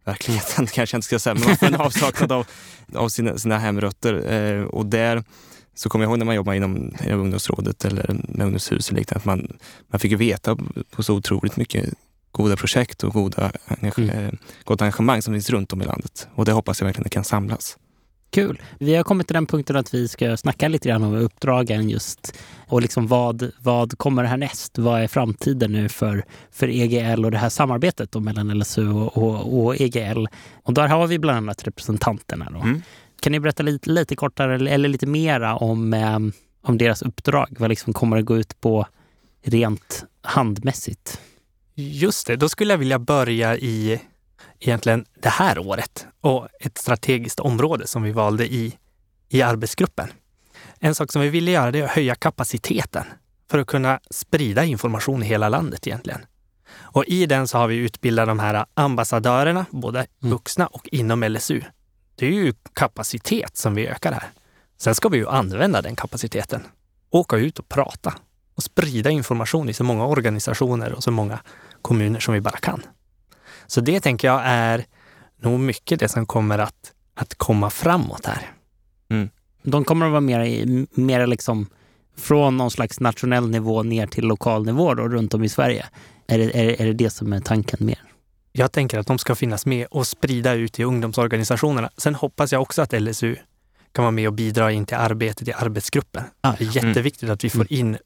[0.06, 2.47] verkligheten, kanske jag inte ska säga, men man får en avsaknad av,
[2.95, 4.34] av sina, sina hemrötter.
[4.34, 5.23] Eh, och där
[5.75, 9.19] så kommer jag ihåg när man jobbade inom, inom ungdomsrådet eller med ungdomshus och liknande,
[9.19, 10.58] att man, man fick ju veta
[10.91, 11.93] på så otroligt mycket
[12.32, 13.51] goda projekt och goda,
[13.97, 14.10] Mm.
[14.10, 14.32] eh,
[14.63, 16.27] gott engagemang som finns runt om i landet.
[16.36, 17.77] Och det hoppas jag verkligen det kan samlas.
[18.33, 18.61] Kul.
[18.79, 22.33] Vi har kommit till den punkten att vi ska snacka lite grann om uppdragen just
[22.67, 24.77] och liksom vad, vad kommer härnäst?
[24.77, 29.17] Vad är framtiden nu för, för EGL och det här samarbetet då mellan LSU och,
[29.17, 30.25] och, och EGL?
[30.63, 32.47] Och där har vi bland annat representanterna.
[32.51, 32.59] Då.
[32.59, 32.81] Mm.
[33.19, 36.19] Kan ni berätta lite, lite kortare eller, lite mera om, eh,
[36.63, 37.55] om deras uppdrag?
[37.59, 38.87] Vad liksom kommer det gå ut på
[39.43, 41.19] rent handmässigt?
[41.75, 44.01] Just det, då skulle jag vilja börja i
[44.67, 48.78] egentligen det här året och ett strategiskt område som vi valde i,
[49.30, 50.08] i arbetsgruppen.
[50.80, 53.04] En sak som vi ville göra det är att höja kapaciteten
[53.52, 56.26] för att kunna sprida information i hela landet egentligen.
[56.76, 60.32] Och i den så har vi utbildat de här ambassadörerna, både Mm.
[60.32, 61.62] vuxna och inom LSU.
[62.15, 64.30] Det är ju kapacitet som vi ökar här.
[64.78, 66.63] Sen ska vi ju använda den kapaciteten.
[67.10, 68.13] Åka ut och prata
[68.56, 71.39] och sprida information i så många organisationer och så många
[71.82, 72.84] kommuner som vi bara kan.
[73.67, 74.86] Så det tänker jag är
[75.41, 78.52] nog mycket det som kommer att, att komma framåt här.
[79.63, 80.65] De kommer att vara mer,
[80.99, 81.67] mer liksom
[82.17, 85.86] från någon slags nationell nivå ner till lokal nivå då, runt om i Sverige.
[86.28, 88.02] Är det, är, det- är det det som är tanken mer?
[88.52, 91.89] Jag tänker att de ska finnas med och sprida ut i ungdomsorganisationerna.
[91.97, 93.36] Sen hoppas jag också att LSU
[93.91, 96.23] kan vara med och bidra in till arbetet i arbetsgruppen.
[96.41, 97.97] Ah, Det är jätteviktigt att vi får in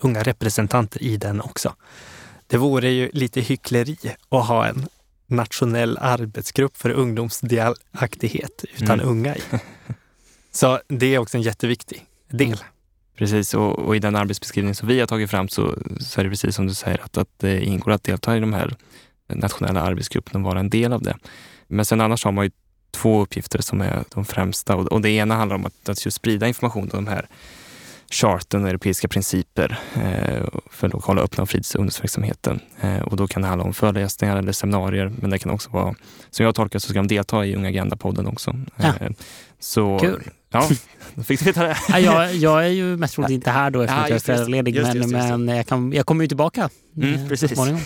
[0.00, 1.74] unga representanter i den också.
[2.46, 3.96] Det vore ju lite hyckleri
[4.28, 4.86] att ha en
[5.26, 9.08] nationell arbetsgrupp för ungdomsdelaktighet utan Mm.
[9.08, 9.40] unga i.
[10.52, 12.58] Så det är också en jätteviktig del.
[13.18, 16.30] Precis, och, och i den arbetsbeskrivning som vi har tagit fram så, så är det
[16.30, 18.76] precis som du säger att, att det ingår att delta i de här
[19.28, 21.16] nationella arbetsgrupperna och vara en del av det.
[21.66, 22.50] Men sen annars har man ju
[22.90, 26.16] två uppgifter som är de främsta och, och det ena handlar om att, att just
[26.16, 27.28] sprida information om de här
[28.10, 32.60] charten och europeiska principer eh, för lokala öppna och fritids och ungdomsverksamheten.
[32.80, 35.94] Eh, och då kan det handla om föreläsningar eller seminarier, men det kan också vara,
[36.30, 38.56] som jag tolkar så ska de delta i Unga Agenda-podden också.
[38.76, 38.92] Ja.
[39.00, 39.10] Eh,
[39.60, 40.22] så, Kul.
[40.50, 40.68] Ja,
[41.14, 41.76] då fick du veta det.
[41.88, 44.14] Ja, jag, jag är ju mest troligt inte här då eftersom Ja, att jag är
[44.14, 47.14] just just föräldraledig, Just men, just just men jag, kan, jag kommer ju tillbaka Mm,
[47.14, 47.50] eh, så precis.
[47.50, 47.80] småningom.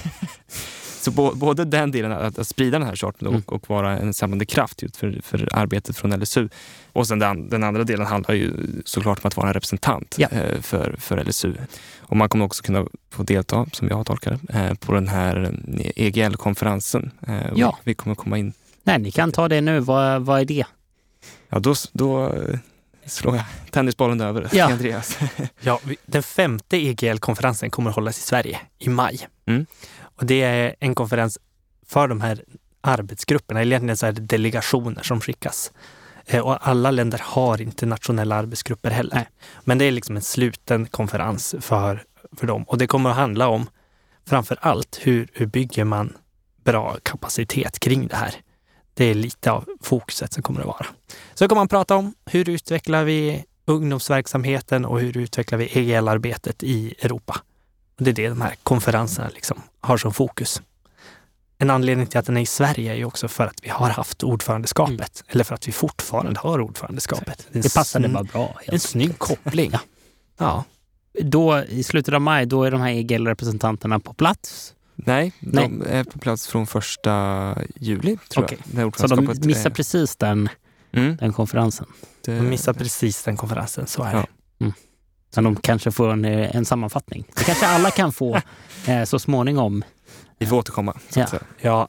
[1.01, 3.43] Så bo, både den delen, att, att sprida den här charten och, Mm.
[3.47, 6.49] och vara en samlande kraft för, för arbetet från LSU.
[6.93, 8.53] Och sen den, den andra delen handlar ju
[8.85, 10.29] såklart om att vara en representant Ja.
[10.29, 11.55] eh, för, för LSU.
[11.99, 15.55] Och man kommer också kunna få delta, som jag det, eh, på den här
[15.97, 17.11] EGL-konferensen.
[17.29, 17.79] Eh, Ja.
[17.85, 18.53] Vi kommer komma in.
[18.83, 19.81] Nej, ni kan ta det nu.
[19.81, 20.65] Vad, vad är det?
[21.49, 22.35] Ja, då, då
[23.07, 24.71] slår jag tennisbollen över till Ja.
[24.73, 25.19] Andreas.
[25.61, 29.29] Ja, den femte EGL-konferensen kommer att hållas i Sverige i maj.
[29.47, 29.67] Mm.
[30.21, 31.39] Och det är en konferens
[31.87, 32.45] för de här
[32.81, 35.73] arbetsgrupperna, eller egentligen så är det delegationer som skickas.
[36.27, 39.15] Eh, Och alla länder har inte nationella arbetsgrupper heller.
[39.15, 39.29] Nej.
[39.65, 42.05] Men det är liksom en sluten konferens för,
[42.37, 42.63] för dem.
[42.63, 43.69] Och det kommer att handla om
[44.29, 46.13] framför allt hur, hur bygger man
[46.65, 48.35] bra kapacitet kring det här.
[48.95, 50.87] Det är lite av fokuset som kommer att vara.
[51.35, 56.95] Så kommer man prata om hur utvecklar vi ungdomsverksamheten och hur utvecklar vi EGL-arbetet i
[57.03, 57.41] Europa.
[58.03, 60.63] Det är det de här konferenserna liksom har som fokus.
[61.59, 63.89] En anledning till att den är i Sverige är ju också för att vi har
[63.91, 64.99] haft ordförandeskapet.
[65.21, 65.27] Mm.
[65.29, 67.47] Eller för att vi fortfarande har ordförandeskapet.
[67.53, 68.61] en Det passade bara bra.
[68.67, 69.71] En snygg koppling.
[69.73, 69.81] Ja.
[70.39, 70.65] ja.
[71.23, 74.75] Då, I slutet av maj, då är de här EGL-representanterna på plats.
[74.95, 75.65] Nej, Nej.
[75.69, 78.59] de är på plats från första juli, tror Okej.
[78.75, 78.97] jag.
[79.01, 80.49] Så de missar är- precis den,
[80.93, 81.87] Mm, den konferensen.
[82.25, 84.27] det- De missar precis den konferensen, så är Ja.
[84.59, 84.73] det.
[85.31, 87.25] Så de kanske får en, eh, en sammanfattning.
[87.35, 88.41] Det kanske alla kan få
[88.87, 89.85] eh, så småningom.
[90.39, 90.97] Vi får återkomma.
[91.09, 91.29] Så Ja.
[91.59, 91.89] Ja,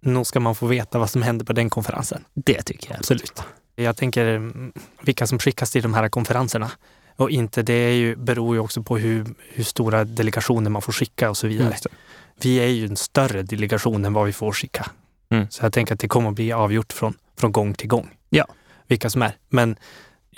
[0.00, 2.24] nog ska man få veta vad som händer på den konferensen.
[2.34, 2.98] Det tycker jag.
[2.98, 3.42] Absolut.
[3.76, 4.72] Jag tänker mm,
[5.02, 6.70] vilka som skickas till de här konferenserna.
[7.16, 10.92] Och inte, det är ju, beror ju också på hur, hur stora delegationer man får
[10.92, 11.70] skicka och så vidare.
[11.70, 11.90] Just det.
[12.42, 14.90] Vi är ju en större delegation än vad vi får skicka.
[15.30, 15.46] Mm.
[15.50, 18.10] Så jag tänker att det kommer att bli avgjort från, från gång till gång.
[18.30, 18.46] Ja.
[18.86, 19.32] Vilka som är.
[19.48, 19.76] Men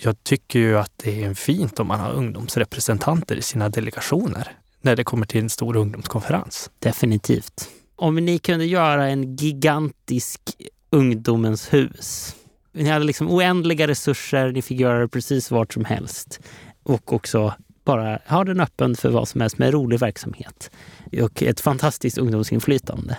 [0.03, 4.49] jag tycker ju att det är fint om man har ungdomsrepresentanter i sina delegationer
[4.81, 6.71] när det kommer till en stor ungdomskonferens.
[6.79, 7.69] Definitivt.
[7.97, 10.41] Om ni kunde göra en gigantisk
[10.91, 12.35] ungdomens hus.
[12.73, 16.41] Ni hade liksom oändliga resurser, ni fick göra det precis vart som helst.
[16.83, 20.71] Och också bara ha den öppen för vad som helst med rolig verksamhet.
[21.23, 23.17] Och ett fantastiskt ungdomsinflytande.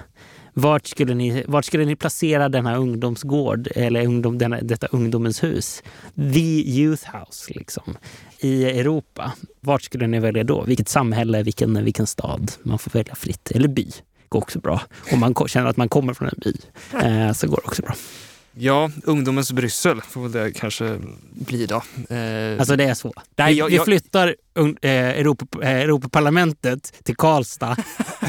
[0.54, 5.84] Vart skulle ni, vart skulle ni placera denna ungdomsgård eller ungdom, denna, detta ungdomens hus?
[6.16, 7.98] The Youth House liksom,
[8.40, 9.34] i Europa.
[9.60, 10.64] Vart skulle ni välja då?
[10.64, 12.52] Vilket samhälle, vilken, vilken stad?
[12.64, 13.52] Man får välja fritt.
[13.52, 13.92] Eller by.
[14.30, 14.82] går också bra.
[15.12, 16.54] Om man känner att man kommer från en by
[17.08, 17.94] eh, så går det också bra.
[18.54, 21.00] Ja, ungdomens Bryssel får väl det kanske
[21.32, 21.76] bli då.
[22.10, 23.14] Eh, Alltså det är så.
[23.36, 24.36] Nej, vi, jag- vi flyttar
[24.82, 27.76] eh, Europa, eh, Europaparlamentet till Karlstad.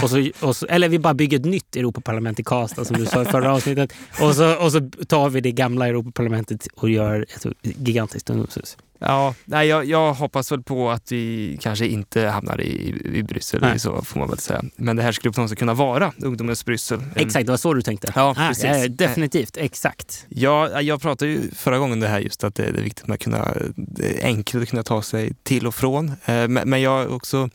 [0.02, 3.06] och så, och så, eller vi bara bygger ett nytt Europaparlament i Karlstad som du
[3.06, 3.92] sa i förra avsnittet.
[4.20, 8.76] Och så, och så tar vi det gamla Europaparlamentet och gör ett gigantiskt ungdomshus.
[9.06, 13.60] Ja, nej, jag, jag hoppas väl på att vi kanske inte hamnar i, i Bryssel,
[13.60, 13.78] Nej.
[13.78, 14.62] så får man väl säga.
[14.76, 17.00] Men det här skulle på något sätt kunna vara ungdomens Bryssel.
[17.14, 18.12] Exakt, det var så du tänkte?
[18.16, 18.64] Ja, Ah, precis.
[18.64, 20.26] ja, definitivt, exakt.
[20.28, 23.54] Ja, jag pratade ju förra gången det här just att det är viktigt att kunna,
[23.76, 26.12] det är enkelt att kunna ta sig till och från.
[26.24, 27.50] Eh, Men, jag också,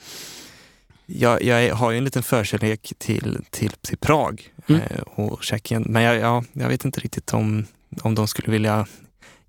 [1.06, 4.82] jag, jag har ju en liten förkärlek till, till, till Prag Mm.
[4.82, 5.86] eh, och Tjeckien.
[5.90, 7.66] Men jag, ja, jag vet inte riktigt om,
[8.02, 8.86] om de skulle vilja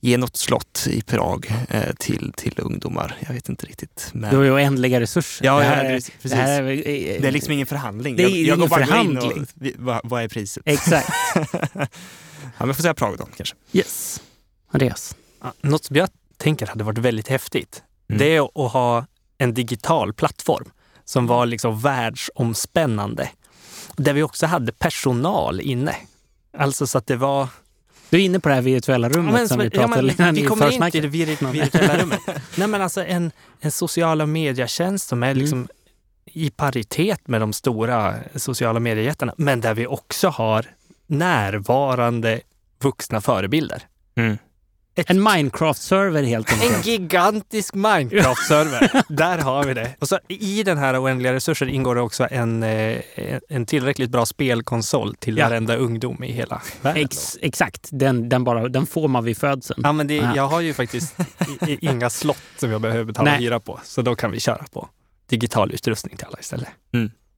[0.01, 3.17] ge något slott i Prag eh, till, till ungdomar.
[3.27, 4.11] Jag vet inte riktigt.
[4.13, 4.31] Men...
[4.31, 5.47] Du har ju oändliga resurser.
[5.47, 6.15] Ja, det här, är- precis.
[6.23, 8.17] det här är, eh, Det är liksom ingen förhandling.
[8.17, 9.33] Det är jag, jag ingen går bara in förhandling.
[9.43, 10.63] och, vad, vad är priset?
[10.67, 11.09] Exakt.
[11.35, 11.87] ja,
[12.59, 13.55] men jag får säga Prag då kanske.
[13.73, 14.23] Yes.
[14.71, 15.17] Andreas.
[15.43, 18.19] Ja, Något som jag tänker hade varit väldigt häftigt, Mm.
[18.19, 19.07] det är att ha
[19.39, 20.71] en digital plattform
[21.05, 23.31] som var liksom världsomspännande.
[23.97, 25.97] Där vi också hade personal inne.
[26.59, 27.49] Alltså så att det var...
[28.11, 30.11] Du är inne på det här virtuella rummet Ja, men, som vi ja, pratade men
[30.21, 32.21] innan vi kommer in till det vir- virtuella rummet.
[32.57, 35.39] Nej men alltså en, en sociala medietjänst som är Mm.
[35.39, 35.69] liksom
[36.33, 40.67] i paritet med de stora sociala mediejättarna, men där vi också har
[41.07, 42.41] närvarande
[42.83, 43.83] vuxna förebilder.
[44.17, 44.39] Mm.
[44.99, 46.87] Ett En Minecraft-server helt En enkelt.
[46.87, 49.03] gigantisk Minecraft-server.
[49.09, 49.95] Där har vi det.
[49.99, 52.99] Och så I den här oändliga resurser ingår det också en, eh,
[53.49, 55.49] en tillräckligt bra spelkonsol till Ja.
[55.49, 57.03] varenda ungdom i hela världen.
[57.05, 59.81] Ex, exakt, den, den, bara, den får man vid födseln.
[59.85, 60.33] Ja, men det, Ja.
[60.37, 61.15] jag har ju faktiskt
[61.67, 63.41] i, i, inga slott som jag behöver betala Nej.
[63.41, 63.81] hyra på.
[63.85, 64.89] Så då kan vi köra på
[65.31, 66.69] digital utrustning till alla istället.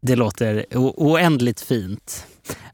[0.02, 2.26] Det låter oändligt fint.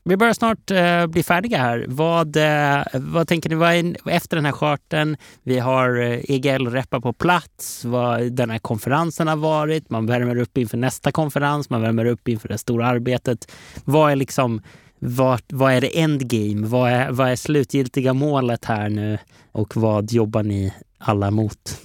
[0.04, 1.84] Vi börjar snart eh, bli färdiga här.
[1.88, 3.54] Vad, eh, vad tänker ni?
[3.56, 8.58] Vad är, efter den här charten, vi har eh, EGL-reppar på plats, vad den här
[8.58, 12.86] konferensen har varit, man värmer upp inför nästa konferens, man värmer upp inför det stora
[12.86, 13.52] arbetet.
[13.84, 14.62] Vad är liksom
[14.98, 16.66] vad, vad är det endgame?
[16.66, 19.18] Vad är, vad är slutgiltiga målet här nu?
[19.52, 21.80] Och vad jobbar ni alla mot?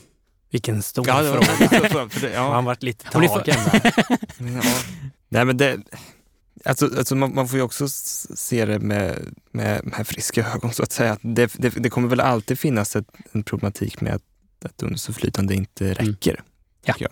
[0.52, 2.10] Vilken stor Ja, det var, fråga.
[2.10, 3.30] för det, Man ja, varit lite tagen
[4.38, 4.62] ja.
[5.30, 5.78] Nej, men det,
[6.66, 10.84] Alltså, alltså man, man, får ju också se det med, med, med friska ögon så
[10.84, 11.18] att säga.
[11.22, 14.24] Det, det, det kommer väl alltid finnas ett, en problematik med att,
[14.66, 15.96] att ungdomsförflytande inte mm.
[15.96, 16.34] räcker.
[16.34, 16.46] Mm.
[17.00, 17.08] Ja.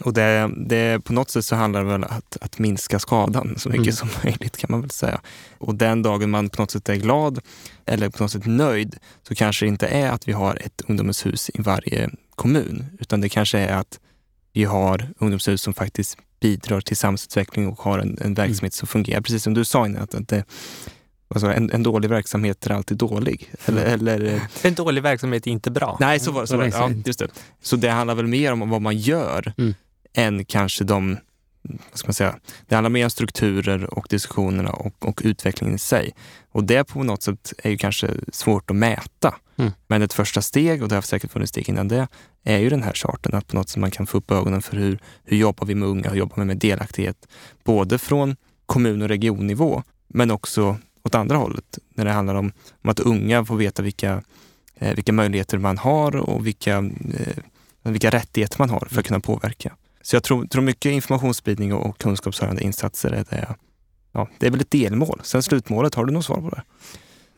[0.00, 3.54] Och det, det, på något sätt så handlar det väl om att, att minska skadan
[3.58, 3.92] så mycket mm.
[3.92, 5.20] som möjligt kan man väl säga.
[5.58, 7.40] Och den dagen man på något sätt är glad
[7.86, 11.26] eller på något sätt nöjd så kanske det inte är att vi har ett ungdomens
[11.26, 14.00] hus i varje kommun, utan det kanske är att
[14.52, 18.70] vi har ungdomshus som faktiskt bidrar till samhällsutveckling och har en, en verksamhet mm.
[18.70, 19.20] som fungerar.
[19.20, 20.44] Precis som du sa innan, att, det,
[21.28, 23.52] alltså en, en, dålig verksamhet är alltid dålig.
[23.64, 23.94] Eller, mm.
[23.94, 25.96] eller, en dålig verksamhet är inte bra.
[26.00, 27.28] Nej, så var, så var, ja, just det.
[27.62, 29.74] Så det handlar väl mer om vad man gör mm.
[30.14, 31.16] än kanske de
[31.68, 35.78] vad ska man säga, det handlar mer om strukturer och diskussionerna och, och utvecklingen i
[35.78, 36.14] sig.
[36.52, 39.34] Och det på något sätt är ju kanske svårt att mäta.
[39.56, 39.72] Mm.
[39.86, 42.08] Men ett första steg, och det har säkert funnits steg innan det,
[42.44, 43.34] är ju den här charten.
[43.34, 45.88] Att på något sätt man kan få upp ögonen för hur, hur jobbar vi med
[45.88, 47.28] unga, hur jobbar vi med delaktighet?
[47.64, 48.36] Både från
[48.66, 51.78] kommun och regionnivå, men också åt andra hållet.
[51.94, 54.22] När det handlar om, om att unga får veta vilka,
[54.74, 57.42] eh, vilka möjligheter man har och vilka, eh,
[57.82, 59.76] vilka rättigheter man har för att kunna påverka.
[60.02, 63.54] Så jag tror, tror mycket informationsspridning och kunskapshöjande insatser är det.
[64.12, 65.20] Ja, det är väl ett delmål.
[65.22, 66.62] Sen slutmålet, har du något svar på det?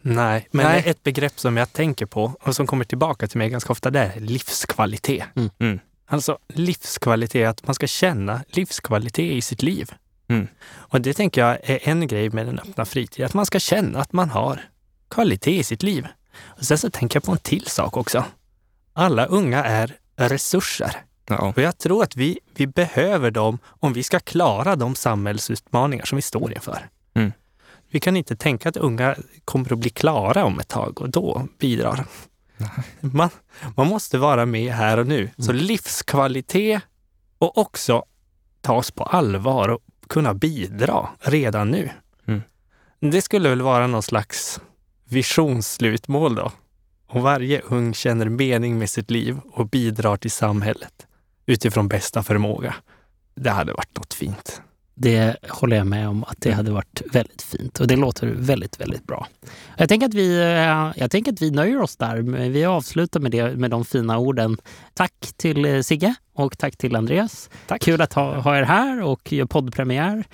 [0.08, 0.82] Nej, men Nej.
[0.86, 4.00] ett begrepp som jag tänker på och som kommer tillbaka till mig ganska ofta, det
[4.00, 5.24] är livskvalitet.
[5.36, 5.50] Mm.
[5.58, 5.80] Mm.
[6.06, 9.90] Alltså livskvalitet, att man ska känna livskvalitet i sitt liv.
[10.28, 10.48] Mm.
[10.68, 14.00] Och det tänker jag är en grej med den öppna fritiden, att man ska känna
[14.00, 14.60] att man har
[15.10, 16.06] kvalitet i sitt liv.
[16.42, 18.24] Och sen så tänker jag på en till sak också.
[18.92, 20.96] Alla unga är resurser.
[21.28, 21.52] Ja.
[21.56, 26.16] Och jag tror att vi, vi behöver dem om vi ska klara de samhällsutmaningar som
[26.16, 26.88] vi står inför.
[27.14, 27.32] Mm.
[27.90, 31.48] Vi kan inte tänka att unga kommer att bli klara om ett tag och då
[31.58, 32.04] bidrar.
[33.00, 33.30] Man,
[33.76, 35.20] man måste vara med här och nu.
[35.20, 35.32] Mm.
[35.38, 36.82] Så livskvalitet
[37.38, 38.04] och också
[38.60, 41.90] ta oss på allvar och kunna bidra redan nu.
[42.26, 42.42] Mm.
[43.00, 44.60] Det skulle väl vara någon slags
[45.04, 46.52] visionsslutmål då.
[47.08, 51.06] Och varje ung känner mening med sitt liv och bidrar till samhället
[51.46, 52.74] utifrån bästa förmåga.
[53.34, 54.62] Det hade varit något fint.
[54.98, 58.80] Det håller jag med om att det hade varit väldigt fint och det låter väldigt,
[58.80, 59.26] väldigt bra.
[59.76, 62.16] Jag tänker att vi, eh, jag tänker att vi nöjer oss där.
[62.48, 64.56] Vi avslutar med, det, med de fina orden.
[64.94, 67.50] Tack till eh, Sigge och tack till Andreas.
[67.66, 67.82] Tack.
[67.82, 70.24] Kul att ha, ha er här och göra poddpremiär.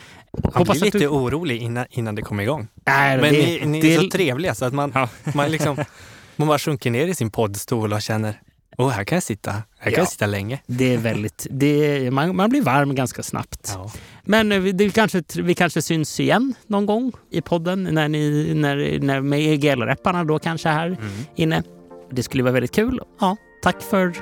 [0.54, 1.08] Man blir lite du...
[1.08, 2.68] orolig innan, innan det kommer igång.
[2.86, 3.94] Nej, Men det, ni, ni det...
[3.94, 5.08] är så trevliga så att man, ja.
[5.34, 5.76] man, liksom,
[6.36, 8.40] man bara sjunker ner i sin poddstol och känner
[8.76, 9.50] och här kan jag sitta.
[9.78, 10.60] Här kan jag sitta länge.
[10.66, 11.66] Det är väldigt, det
[12.06, 13.72] är, man, man blir varm ganska snabbt.
[13.74, 13.92] Ja.
[14.24, 18.98] Men eh, det kanske, vi kanske syns igen någon gång i podden när ni, när,
[18.98, 20.98] när med EGL-repparna då kanske här mm.
[21.34, 21.62] inne.
[22.10, 23.00] Det skulle vara väldigt kul.
[23.20, 24.16] Ja, tack för,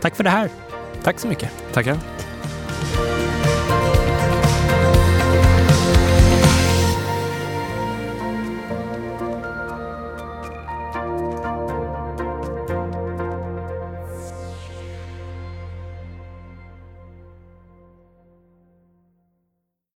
[0.00, 0.50] tack för det här.
[1.02, 1.50] Tack så mycket.
[1.72, 1.98] Tackar.